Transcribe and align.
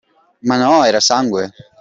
Ma 0.47 0.55
no, 0.57 0.73
era 0.83 0.99
sangue. 1.09 1.45